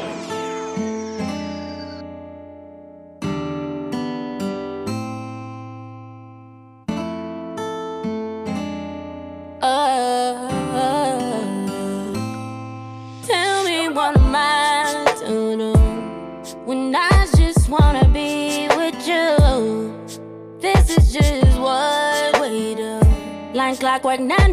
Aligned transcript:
clockwork 23.84 24.20
nine 24.20 24.43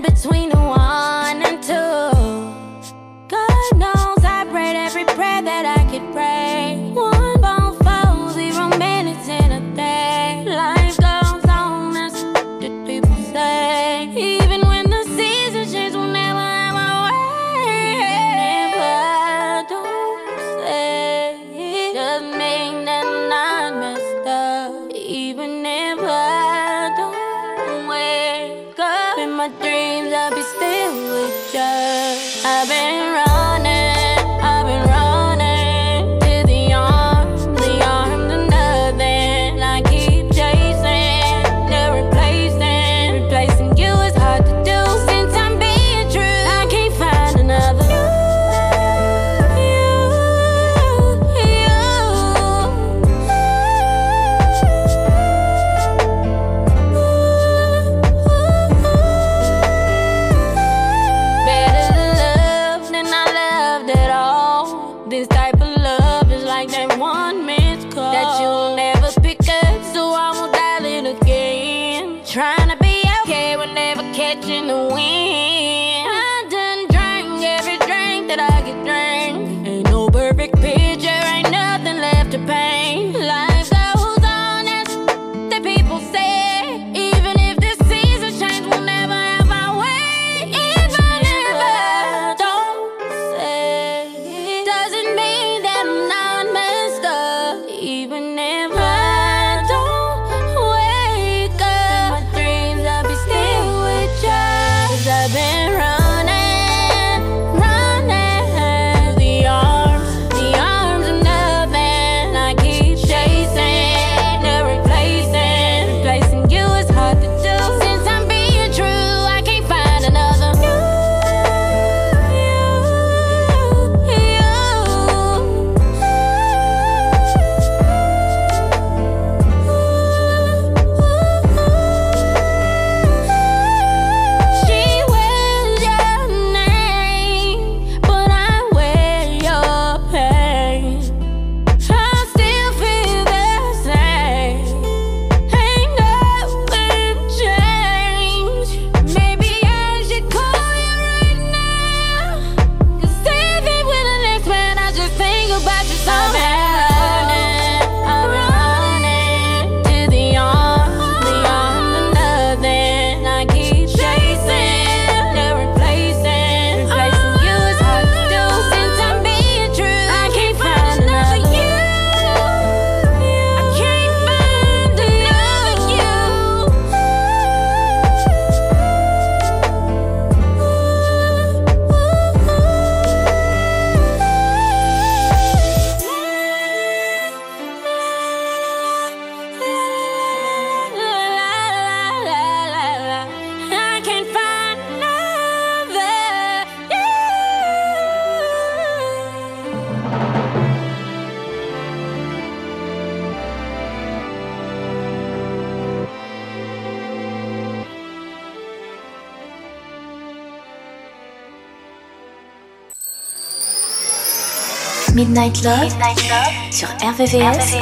Midnight 215.42 215.64
Love, 215.64 216.72
sur 216.72 216.88
RVVS, 217.02 217.74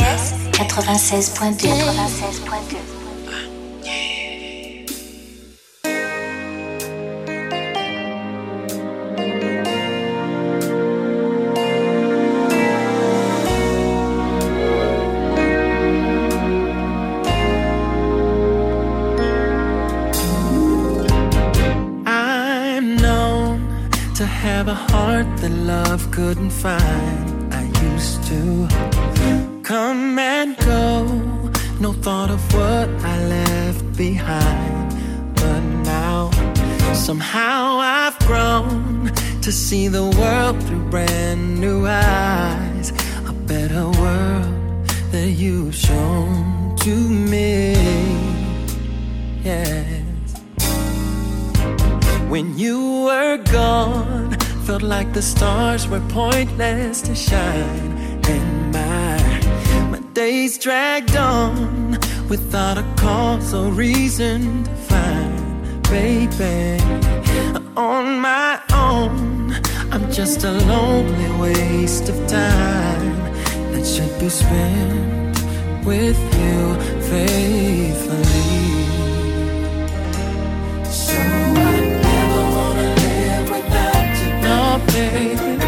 96.2. 0.54 1.68
96.2. 1.68 3.00
couldn't 26.12 26.50
find 26.50 27.19
see 39.70 39.88
the 39.88 40.10
world 40.20 40.58
through 40.64 40.84
brand 40.90 41.62
new 41.62 41.86
eyes 41.86 42.90
a 43.28 43.34
better 43.54 43.86
world 44.02 44.88
that 45.12 45.30
you've 45.42 45.76
shown 45.76 46.76
to 46.76 46.96
me 47.32 47.74
yes 49.44 50.42
when 52.30 52.58
you 52.58 53.04
were 53.04 53.38
gone 53.52 54.32
felt 54.70 54.84
like 54.84 55.14
the 55.14 55.22
stars 55.22 55.88
were 55.88 56.06
pointless 56.10 57.02
to 57.02 57.16
shine. 57.16 57.92
And 58.28 58.72
my, 58.72 59.18
my 59.90 60.00
days 60.14 60.60
dragged 60.60 61.16
on 61.16 61.94
without 62.30 62.78
a 62.78 62.86
cause 62.96 63.52
or 63.52 63.72
reason 63.72 64.64
to 64.66 64.76
find. 64.92 65.82
Baby, 65.90 66.80
on 67.76 68.20
my 68.20 68.62
own, 68.72 69.39
I'm 69.92 70.12
just 70.12 70.44
a 70.44 70.52
lonely 70.52 71.32
waste 71.40 72.10
of 72.10 72.16
time 72.28 73.16
that 73.72 73.86
should 73.86 74.20
be 74.20 74.30
spent 74.30 75.86
with 75.86 76.20
you 76.42 76.76
faithfully. 77.10 78.20
baby. 84.92 85.40
Never 85.40 85.59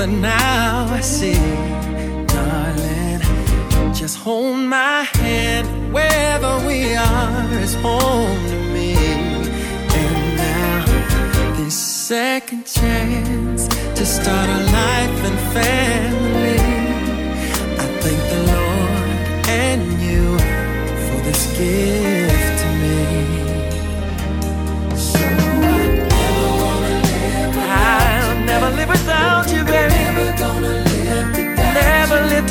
but 0.00 0.08
now 0.08 0.86
I 0.88 1.00
see, 1.00 1.34
darling. 2.34 3.20
Just 3.92 4.16
hold 4.16 4.56
my 4.56 5.02
hand, 5.02 5.92
wherever 5.92 6.52
we 6.66 6.96
are 6.96 7.52
is 7.60 7.74
home 7.74 8.40
to 8.48 8.58
me. 8.74 8.94
And 10.00 10.36
now, 10.38 10.84
this 11.58 11.76
second 11.76 12.64
chance 12.64 13.68
to 13.98 14.06
start 14.06 14.48
a 14.48 14.60
life 14.80 15.18
and 15.28 15.38
family. 15.56 16.62
I 17.82 17.86
thank 18.02 18.20
the 18.32 18.40
Lord 18.52 19.08
and 19.62 19.82
you 20.06 20.24
for 21.04 21.18
this 21.28 21.42
gift 21.58 22.54
to 22.62 22.68
me. 22.82 22.98
So 24.96 25.26
I 25.68 25.74
never 26.06 26.30
live 26.96 27.30
I'll 27.68 28.40
never 28.46 28.70
live 28.78 28.88
without 28.88 29.52
you, 29.52 29.69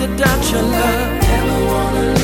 without 0.09 0.51
your 0.51 0.61
love. 0.61 1.21
Never 1.21 1.65
wanna 1.65 2.18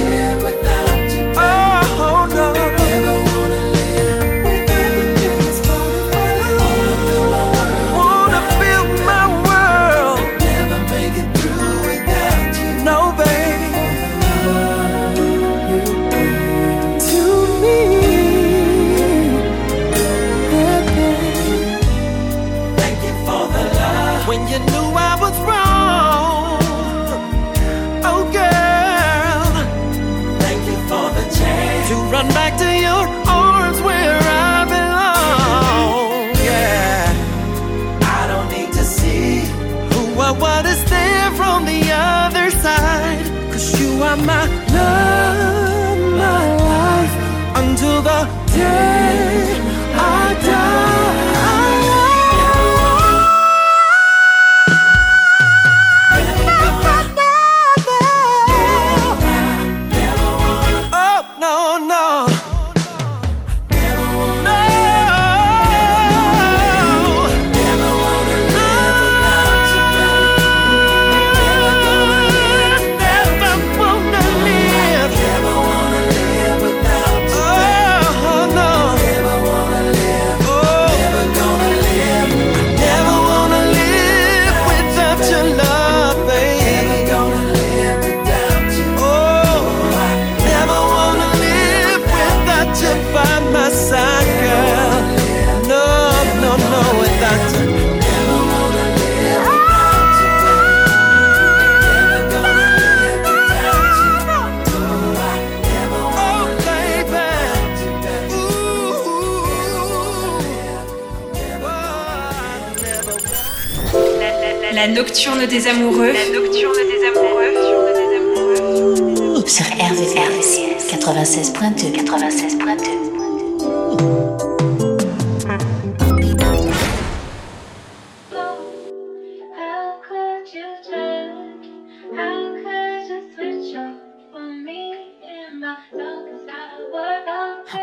des 115.56 115.68
amoureux. 115.68 116.14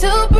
To 0.00 0.33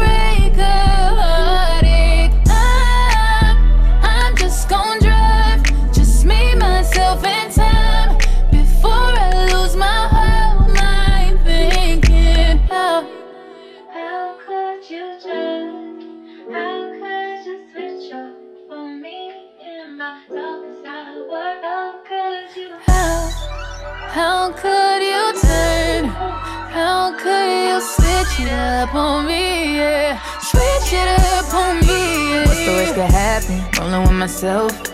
myself. 34.24 34.93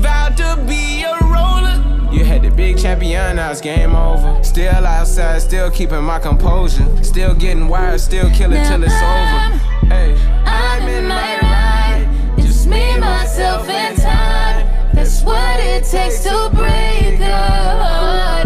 vowed 0.00 0.36
to 0.36 0.64
be 0.66 1.02
a 1.02 1.18
roller. 1.22 2.12
You 2.12 2.24
had 2.24 2.42
the 2.42 2.50
big 2.50 2.78
champion, 2.78 3.36
now 3.36 3.50
it's 3.50 3.60
game 3.60 3.94
over. 3.94 4.42
Still 4.42 4.86
outside, 4.86 5.42
still 5.42 5.70
keeping 5.70 6.02
my 6.02 6.18
composure. 6.18 6.86
Still 7.02 7.34
getting 7.34 7.68
wired, 7.68 8.00
still 8.00 8.30
killing 8.30 8.64
till 8.64 8.82
it's 8.82 8.94
over. 8.94 9.58
Hey, 9.92 10.14
I'm 10.44 10.88
in 10.88 11.06
my 11.06 11.38
ride. 11.40 12.36
Just 12.38 12.66
me, 12.66 12.98
myself, 12.98 13.68
and 13.68 13.96
time. 13.98 14.66
That's 14.94 15.22
what 15.22 15.60
it 15.60 15.84
takes 15.84 16.22
to 16.24 16.50
break 16.54 17.20
a 17.20 17.36
heartache. 17.36 18.45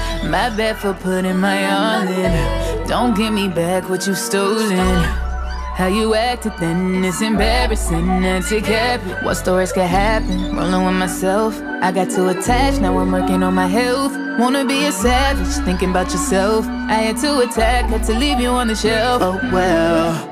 my 0.23 0.49
bad 0.49 0.77
for 0.77 0.93
putting 0.93 1.37
my 1.37 1.65
all 1.71 2.07
in. 2.07 2.87
Don't 2.87 3.15
give 3.15 3.33
me 3.33 3.47
back 3.47 3.89
what 3.89 4.05
you 4.07 4.15
stolen. 4.15 5.03
How 5.75 5.87
you 5.87 6.13
acted 6.13 6.53
then, 6.59 7.03
it's 7.03 7.21
embarrassing. 7.21 8.05
Kept 8.63 9.07
it. 9.07 9.23
What 9.23 9.35
stories 9.35 9.71
could 9.71 9.83
happen? 9.83 10.55
Rolling 10.55 10.85
with 10.85 10.95
myself. 10.95 11.59
I 11.81 11.91
got 11.91 12.11
too 12.11 12.27
attached, 12.27 12.81
now 12.81 12.97
I'm 12.97 13.11
working 13.11 13.41
on 13.41 13.53
my 13.53 13.67
health. 13.67 14.13
Wanna 14.37 14.65
be 14.65 14.85
a 14.85 14.91
savage, 14.91 15.65
thinking 15.65 15.89
about 15.89 16.11
yourself. 16.11 16.67
I 16.67 16.95
had 17.05 17.17
to 17.17 17.39
attack, 17.39 17.85
had 17.85 18.03
to 18.05 18.13
leave 18.13 18.39
you 18.39 18.49
on 18.49 18.67
the 18.67 18.75
shelf. 18.75 19.21
Oh 19.23 19.39
well. 19.51 20.27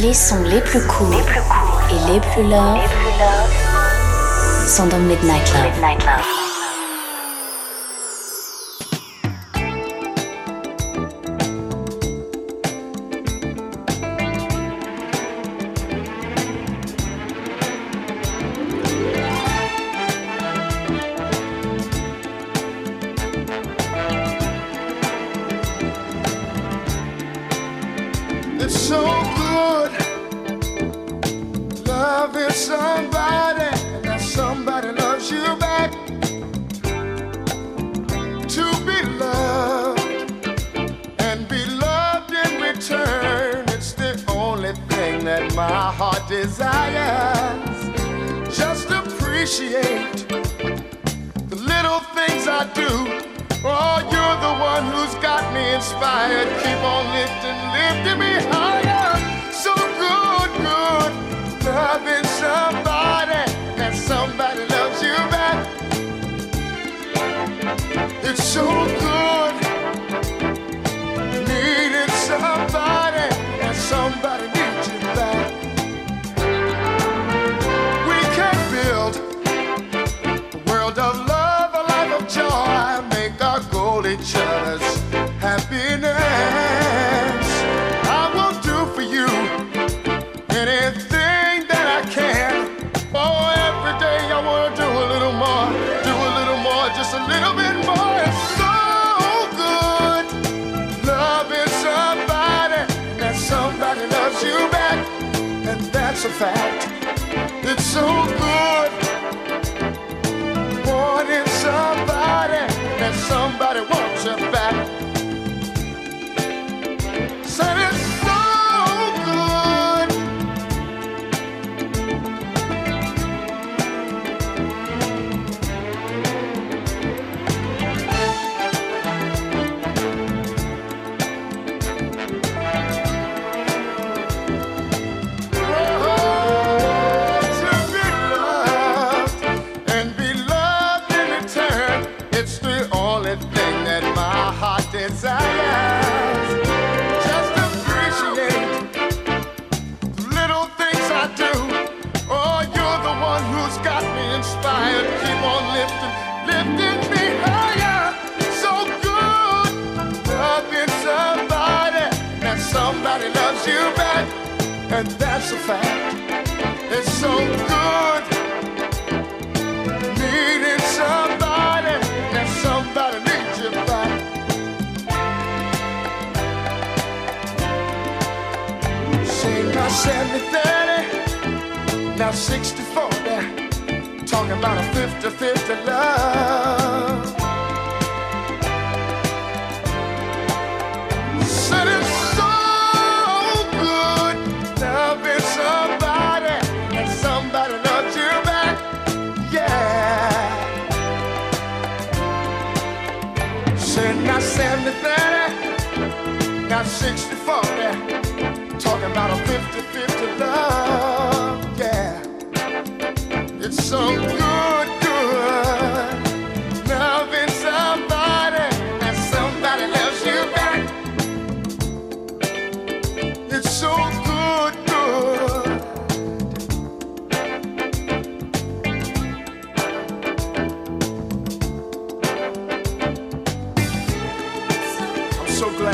Les 0.00 0.14
sons 0.14 0.42
les 0.44 0.62
plus 0.62 0.80
courts 0.86 1.12
et 1.12 2.12
les 2.12 2.20
plus 2.20 2.42
love 2.44 2.80
sont 4.66 4.86
dans 4.86 4.98
Midnight 4.98 5.52
Love. 5.52 5.66
It's 5.66 6.49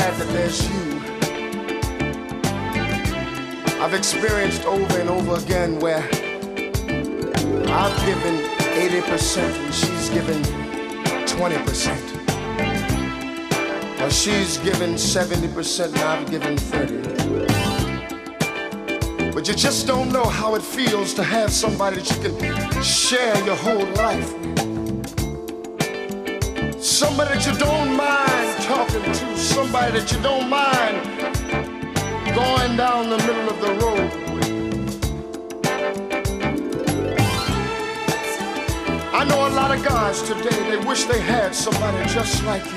glad 0.07 0.19
that 0.19 0.29
there's 0.33 0.59
you. 0.69 0.83
I've 3.81 3.93
experienced 3.93 4.65
over 4.65 4.99
and 4.99 5.09
over 5.09 5.35
again 5.35 5.79
where 5.79 6.03
I've 7.69 8.05
given 8.05 8.41
80% 8.79 9.37
and 9.37 9.73
she's 9.73 10.09
given 10.09 10.43
20%. 11.25 14.01
Or 14.01 14.09
she's 14.09 14.57
given 14.59 14.95
70% 14.95 15.87
and 15.87 15.97
I've 15.97 16.29
given 16.31 16.57
30. 16.57 17.01
But 19.33 19.45
you 19.47 19.55
just 19.55 19.87
don't 19.87 20.11
know 20.11 20.25
how 20.25 20.55
it 20.55 20.61
feels 20.61 21.13
to 21.15 21.23
have 21.23 21.51
somebody 21.51 21.97
that 21.97 22.09
you 22.09 22.17
can 22.29 22.83
share 22.83 23.35
your 23.45 23.55
whole 23.55 23.85
life 23.95 24.33
with. 24.39 24.56
Somebody 26.97 27.35
that 27.35 27.45
you 27.45 27.53
don't 27.59 27.95
mind 27.95 28.63
talking 28.63 29.03
to, 29.03 29.37
somebody 29.37 29.99
that 29.99 30.11
you 30.11 30.19
don't 30.23 30.49
mind 30.49 30.97
going 32.33 32.75
down 32.75 33.11
the 33.11 33.17
middle 33.17 33.49
of 33.51 33.61
the 33.61 33.71
road 33.75 34.11
with. 34.33 34.49
I 39.13 39.23
know 39.25 39.47
a 39.47 39.53
lot 39.53 39.77
of 39.77 39.85
guys 39.85 40.23
today, 40.23 40.71
they 40.71 40.77
wish 40.87 41.03
they 41.03 41.21
had 41.21 41.53
somebody 41.53 42.03
just 42.09 42.43
like 42.45 42.65
you. 42.65 42.71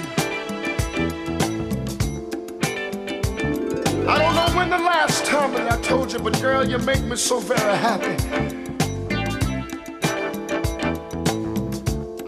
I 4.07 4.19
don't 4.19 4.35
know 4.35 4.51
when 4.55 4.69
the 4.69 4.83
last 4.85 5.25
time 5.25 5.55
that 5.55 5.73
I 5.73 5.81
told 5.81 6.13
you, 6.13 6.19
but 6.19 6.39
girl, 6.43 6.69
you 6.69 6.77
make 6.77 7.03
me 7.05 7.17
so 7.17 7.41
very 7.41 7.75
happy. 7.79 8.19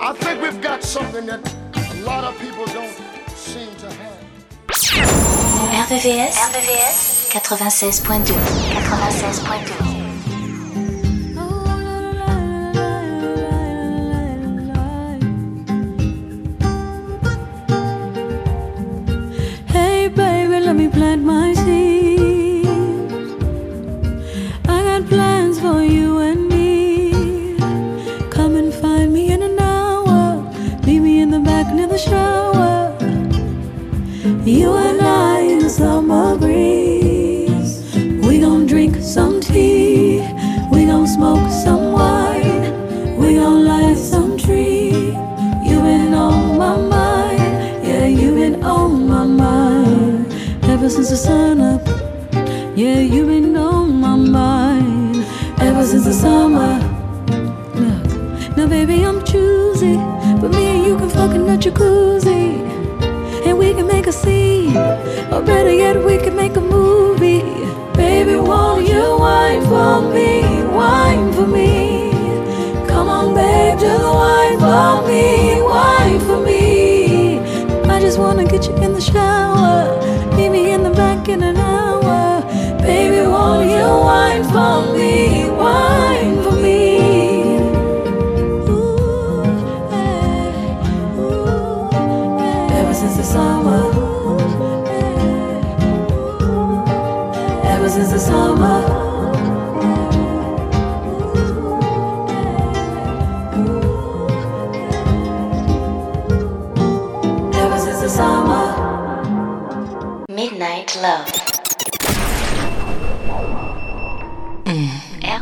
I 0.00 0.14
think 0.14 0.40
we've 0.40 0.62
got 0.62 0.83
something 0.83 1.26
that 1.26 1.62
people 2.42 2.66
don't 2.66 2.96
seem 3.37 3.70
to 3.76 3.87
have. 4.02 4.18
RVVS, 5.87 6.35
RVVS 6.50 7.31
96.2 7.31 8.35
96.2 8.35 9.92
Hey 19.68 20.09
baby, 20.09 20.59
let 20.66 20.74
me 20.74 20.88
plant 20.88 21.22
my 21.22 21.55
Yeah, 52.74 53.00
you 53.00 53.26
been 53.26 53.54
on 53.54 54.00
my 54.00 54.16
mind. 54.16 55.26
Ever 55.61 55.85
since 55.85 56.06
the 56.06 56.14
summer. 56.14 56.80
Look, 57.74 58.56
now 58.56 58.66
baby, 58.66 59.04
I'm 59.04 59.22
choosy. 59.24 59.96
But 60.40 60.52
me 60.52 60.76
and 60.76 60.87
you 60.87 60.96
can 60.96 61.11
fuck 61.11 61.35
in 61.35 61.44
the 61.44 61.58
jacuzzi. 61.58 62.64
And 63.44 63.58
we 63.58 63.74
can 63.74 63.87
make 63.87 64.06
a 64.06 64.12
scene. 64.12 64.74
Or 64.74 65.42
better 65.42 65.70
yet, 65.70 66.02
we 66.02 66.16
can 66.16 66.35
make 66.35 66.56
a 66.56 66.62
movie. 66.62 67.42
Baby, 67.92 68.37
won't 68.37 68.88
you 68.88 69.18
wine 69.18 69.61
for 69.66 70.00
me? 70.11 70.40
Wine 70.72 71.30
for 71.35 71.46
me. 71.46 72.11
Come 72.88 73.08
on, 73.11 73.35
babe, 73.35 73.78
just 73.80 74.02
wine 74.02 74.58
for 74.58 75.06
me. 75.06 75.61
Wine 75.61 76.20
for 76.20 76.40
me. 76.40 77.38
I 77.90 78.00
just 78.00 78.18
wanna 78.18 78.46
get 78.46 78.66
you 78.66 78.74
in 78.76 78.94
the 78.94 79.00
shower. 79.00 80.00
Meet 80.37 80.48
me 80.48 80.70
in 80.70 80.82
the 80.85 80.90
back 80.90 81.28
in 81.28 81.42
an. 81.42 81.62
Baby, 83.42 83.72
you 83.72 83.88
for 84.52 84.92
me? 84.94 85.50
Wine 85.50 86.42
for 86.44 86.52
me. 86.52 86.78
Ooh, 88.68 89.42
ooh. 91.18 91.90
Ever 92.78 92.94
since 92.94 93.16
the 93.16 93.24
summer. 93.24 93.83
Ever 97.64 97.88
since 97.88 98.11
the 98.12 98.18
summer. 98.18 98.78
Ever 107.55 107.78
since 107.78 108.00
the 108.02 108.09
summer. 108.09 108.66
Midnight 110.28 110.96
Love. 111.02 111.41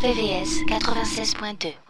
RVVS 0.00 0.64
96.2 0.64 1.89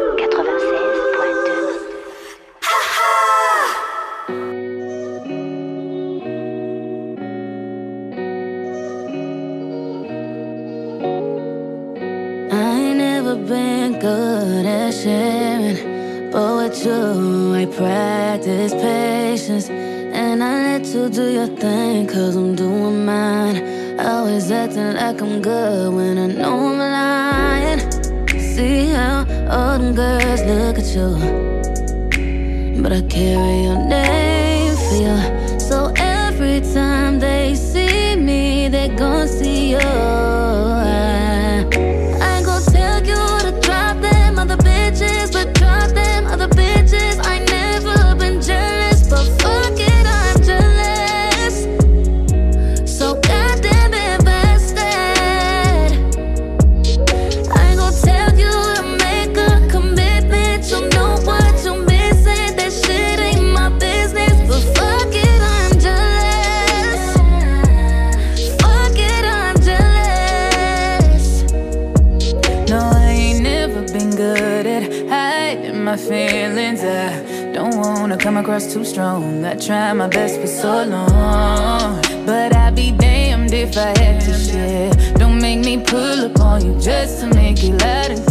wanna 78.11 78.23
come 78.23 78.37
across 78.37 78.73
too 78.73 78.83
strong. 78.83 79.45
I 79.45 79.55
tried 79.55 79.93
my 79.93 80.07
best 80.07 80.41
for 80.41 80.47
so 80.47 80.83
long 80.83 82.01
But 82.25 82.53
I'd 82.53 82.75
be 82.75 82.91
damned 82.91 83.53
if 83.53 83.77
I 83.77 83.97
had 83.99 84.19
to 84.21 84.33
share. 84.33 84.91
Don't 85.15 85.39
make 85.41 85.59
me 85.59 85.77
pull 85.77 86.25
up 86.25 86.39
on 86.41 86.65
you 86.65 86.77
just 86.81 87.21
to 87.21 87.27
make 87.27 87.63
you 87.63 87.73
let 87.77 88.09
laugh 88.09 88.30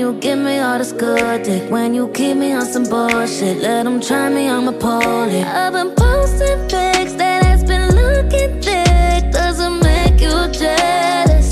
you 0.00 0.14
give 0.14 0.38
me 0.38 0.58
all 0.58 0.78
this 0.78 0.92
good 0.92 1.42
dick 1.42 1.70
When 1.70 1.92
you 1.94 2.08
keep 2.08 2.36
me 2.36 2.52
on 2.52 2.64
some 2.64 2.84
bullshit 2.84 3.58
Let 3.58 3.84
them 3.84 4.00
try 4.00 4.30
me, 4.30 4.48
I'm 4.48 4.66
a 4.68 4.72
poly. 4.72 5.42
I've 5.42 5.74
been 5.74 5.92
posting 5.94 6.60
pics 6.72 7.12
That 7.20 7.44
has 7.44 7.62
been 7.62 7.88
looking 8.00 8.52
thick 8.62 9.30
Doesn't 9.30 9.78
make 9.90 10.18
you 10.26 10.36
jealous. 10.62 11.48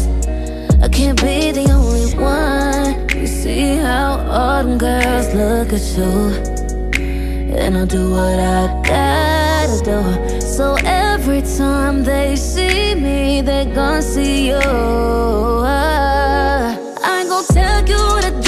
I 0.85 0.89
can't 0.89 1.21
be 1.21 1.53
the 1.53 1.67
only 1.79 2.07
one. 2.17 3.09
You 3.21 3.27
see 3.27 3.77
how 3.77 4.11
all 4.39 4.65
them 4.65 4.79
girls 4.79 5.29
look 5.41 5.69
at 5.79 5.87
you. 5.99 6.13
And 7.61 7.77
I'll 7.77 7.87
do 7.87 8.11
what 8.11 8.39
I 8.41 8.63
gotta 8.93 9.79
do. 9.91 10.41
So 10.41 10.77
every 10.85 11.43
time 11.43 12.03
they 12.03 12.35
see 12.37 12.95
me 12.95 13.43
They 13.43 13.67
gon' 13.67 14.03
see 14.03 14.49
you 14.49 16.18
you 17.89 18.21
to 18.21 18.31
do 18.43 18.48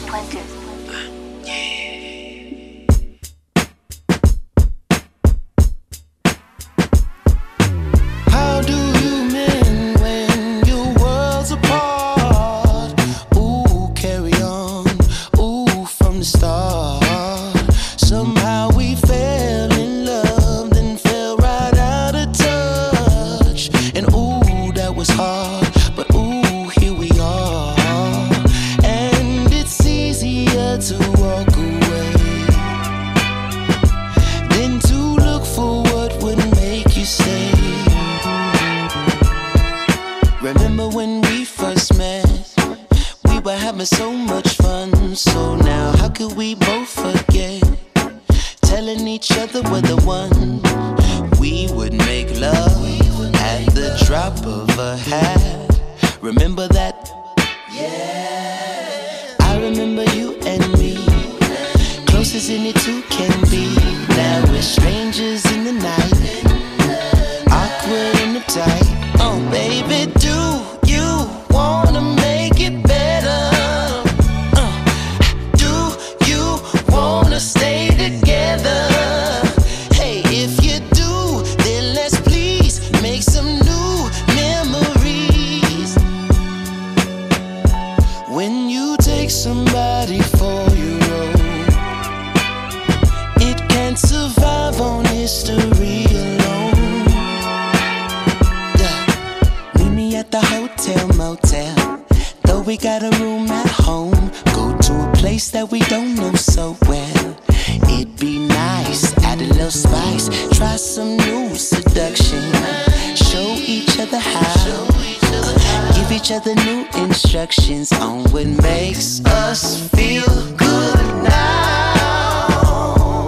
each 116.31 116.37
other 116.37 116.55
new 116.55 116.85
instructions 116.95 117.91
on 117.91 118.23
what 118.31 118.47
makes 118.47 119.19
us 119.25 119.89
feel 119.89 120.25
good 120.55 121.23
now. 121.23 123.27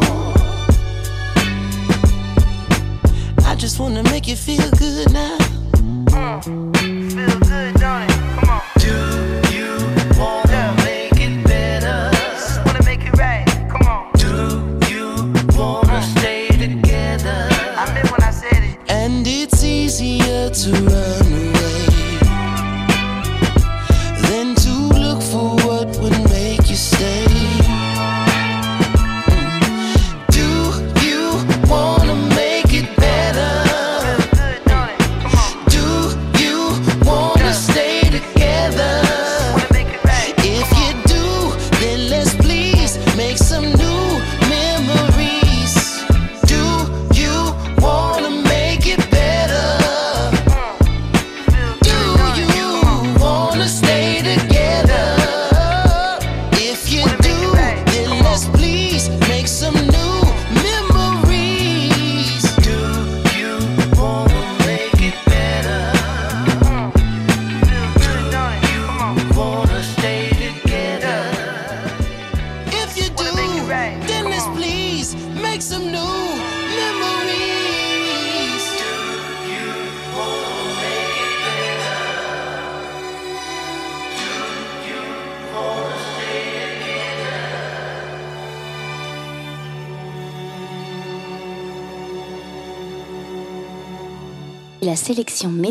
I 3.46 3.56
just 3.58 3.78
wanna 3.80 4.04
make 4.04 4.26
you 4.28 4.38
feel 4.38 4.70
good 4.72 5.12
now. 5.12 5.38
Mm, 5.76 7.14
feel 7.14 7.40
good, 7.40 7.74
don't 7.76 8.10
it? 8.10 8.23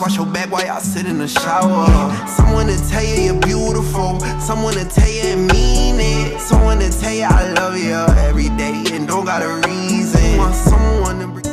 house, 0.00 0.08
wash 0.08 0.16
your 0.16 0.32
back 0.32 0.50
while 0.50 0.64
y'all 0.66 0.80
sit 0.80 1.06
in 1.06 1.18
the 1.18 1.28
shower. 1.28 1.86
Someone 2.26 2.66
to 2.66 2.88
tell 2.88 3.04
you 3.04 3.22
you're 3.24 3.40
beautiful, 3.40 4.20
someone 4.40 4.74
to 4.74 4.84
tell 4.84 5.08
you 5.08 5.22
and 5.22 5.46
mean 5.52 5.96
it, 5.98 6.40
someone 6.40 6.78
to 6.78 6.90
tell 7.00 7.12
you 7.12 7.24
I 7.24 7.52
love 7.52 7.76
you 7.76 7.94
every 8.26 8.48
day 8.56 8.84
and 8.92 9.06
don't 9.06 9.24
got 9.24 9.42
a 9.42 9.68
reason. 9.68 10.38
Want 10.38 10.54
someone 10.54 11.42
to. 11.42 11.49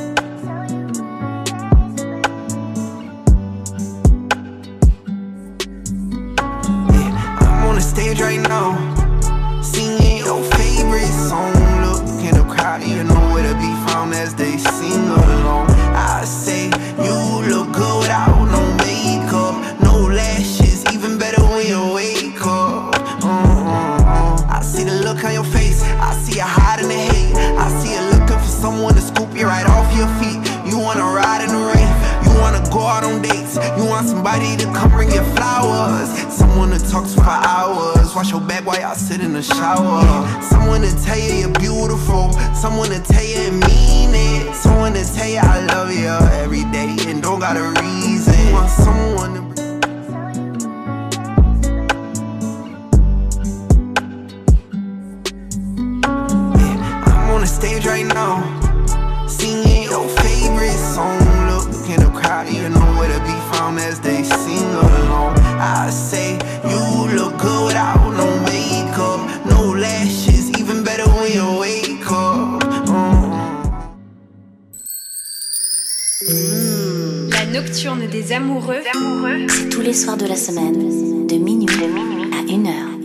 way 38.78 38.84
I 38.84 38.94
sit 38.94 39.22
in 39.22 39.34
the 39.34 39.42
shower. 39.42 40.04
Someone 40.42 40.82
to 40.82 41.04
tell 41.04 41.18
you 41.18 41.34
you're 41.42 41.60
beautiful. 41.60 42.32
Someone 42.54 42.90
to 42.90 43.02
tell 43.02 43.24
you 43.24 43.38
it 43.38 43.54
mean 43.54 44.12
it. 44.14 44.56
Someone 44.56 44.94
to 44.94 45.04
tell 45.14 45.28
you 45.28 45.40
I 45.42 45.66
love 45.66 45.92
you 45.92 46.08
every 46.44 46.64
day 46.72 46.96
and 47.08 47.22
don't 47.22 47.40
got 47.40 47.58
a 47.58 47.68
reason. 47.82 48.54
Want 48.54 48.70
someone 48.70 49.34
to. 49.36 49.42
Yeah, 56.60 56.78
I'm 57.06 57.32
on 57.32 57.42
the 57.42 57.48
stage 57.48 57.86
right 57.86 58.06
now, 58.06 58.36
singing 59.28 59.84
your 59.84 60.08
favorite 60.24 60.80
song. 60.94 61.18
Look 61.50 61.90
in 61.90 62.00
the 62.02 62.12
crowd, 62.20 62.48
you 62.50 62.70
know 62.70 62.88
where 62.98 63.12
to 63.12 63.20
be 63.26 63.38
found 63.52 63.80
as 63.80 64.00
they 64.00 64.24
sing 64.24 64.70
along. 64.76 65.38
I 65.60 65.90
say. 65.90 66.38
La 77.32 77.46
nocturne 77.46 78.08
des 78.08 78.34
amoureux, 78.34 78.82
c'est 79.48 79.70
tous 79.70 79.82
les 79.82 79.94
soirs 79.94 80.18
de 80.18 80.26
la 80.26 80.36
semaine, 80.36 81.28
de 81.28 81.36
minuit, 81.36 81.68
à 82.34 82.52
une 82.52 82.68
heure. 82.68 82.97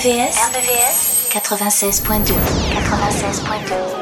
RBVS, 0.00 1.28
96.2 1.28 2.32
96.2 2.72 3.99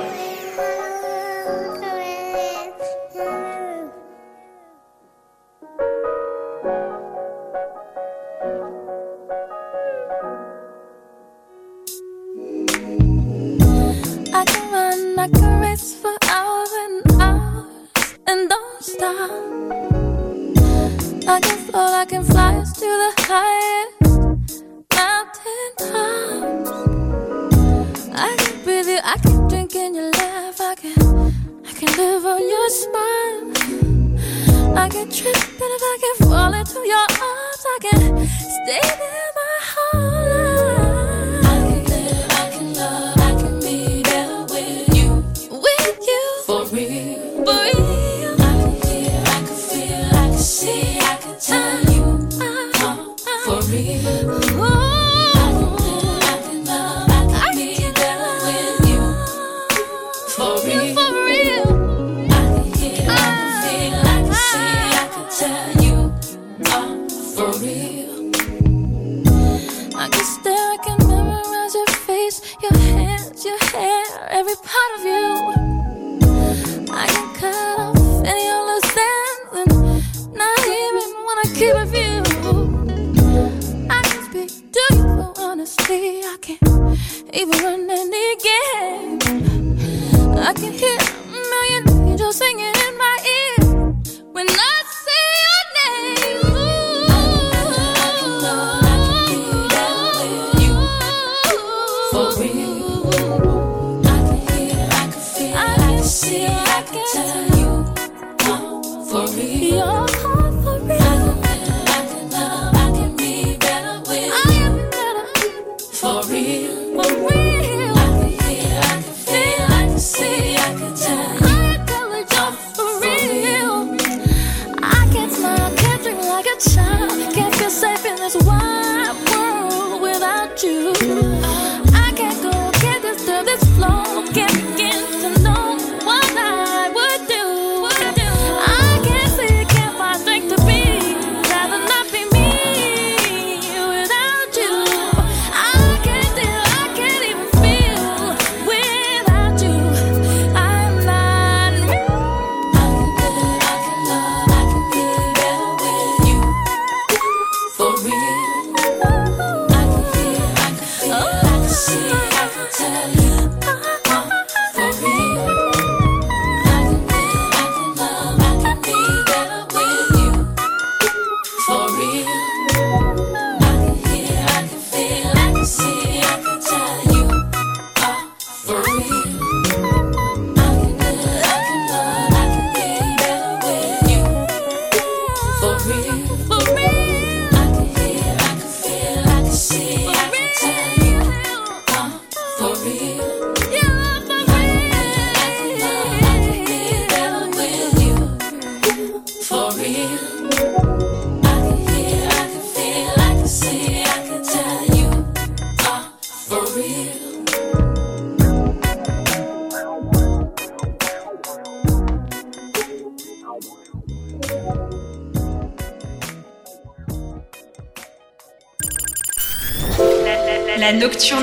to 36.83 36.89
your 36.89 36.99
arms, 36.99 37.65
I 37.67 37.79
can 37.81 38.27
stay 38.27 38.81
there. 38.83 39.18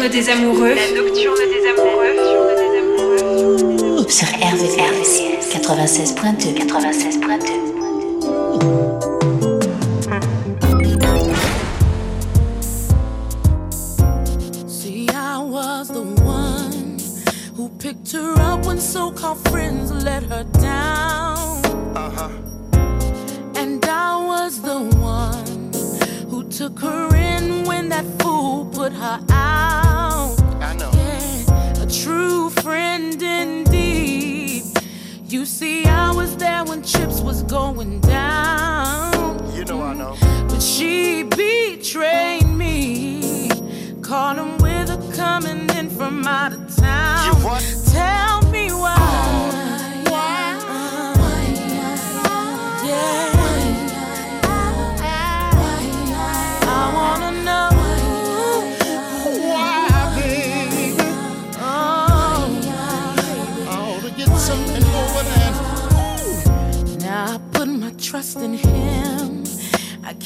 des 0.09 0.29
amoureux. 0.29 0.75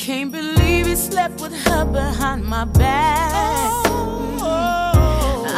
can't 0.09 0.31
believe 0.31 0.87
he 0.87 0.95
slept 0.95 1.39
with 1.39 1.53
her 1.65 1.85
behind 1.85 2.43
my 2.43 2.65
back. 2.65 3.71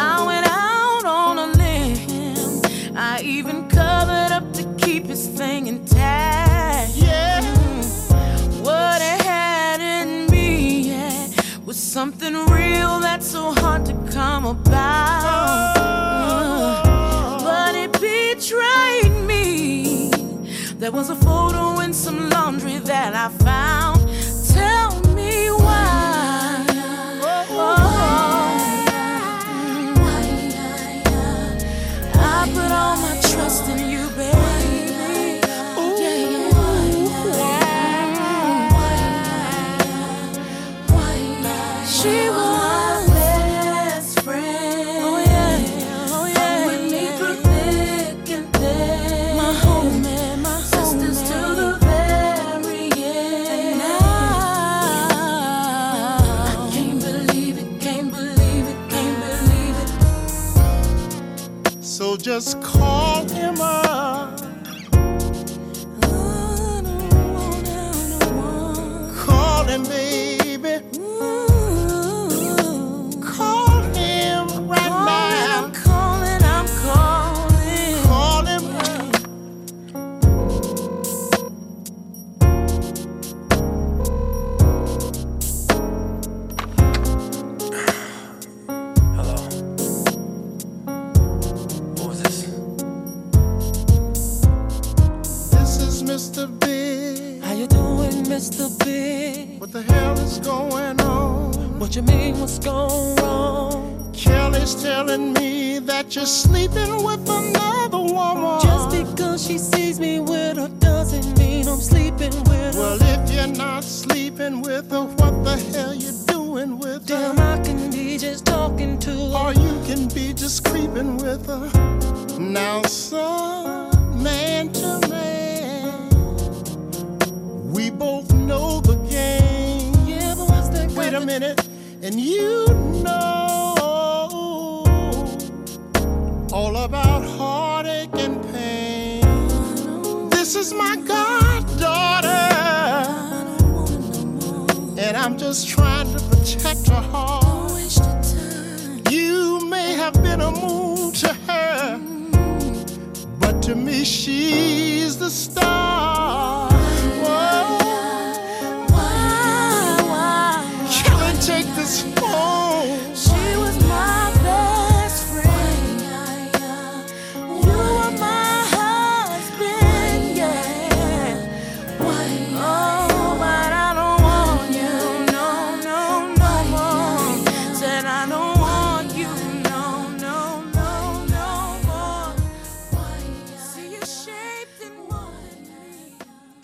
I 0.09 0.23
went 0.27 0.45
out 0.45 1.05
on 1.05 1.37
a 1.37 1.47
limb. 1.61 2.61
I 2.97 3.21
even 3.23 3.69
covered 3.69 4.33
up 4.33 4.51
to 4.55 4.63
keep 4.77 5.05
his 5.05 5.25
thing 5.25 5.67
intact. 5.67 6.97
Yeah. 6.97 7.41
What 8.61 9.01
it 9.01 9.21
had 9.21 9.79
in 9.79 10.29
me 10.29 10.81
yeah, 10.81 11.29
was 11.65 11.77
something 11.77 12.33
real 12.47 12.99
that's 12.99 13.27
so 13.27 13.53
hard 13.53 13.85
to 13.85 13.93
come 14.11 14.45
about. 14.45 15.77
Mm. 16.83 17.43
But 17.45 17.75
it 17.75 17.93
betrayed 17.93 19.15
me. 19.25 20.11
There 20.73 20.91
was 20.91 21.09
a 21.09 21.15
photo 21.15 21.79
in 21.79 21.93
some 21.93 22.29
laundry 22.29 22.79
that 22.79 23.15
I 23.15 23.29
found. 23.45 24.00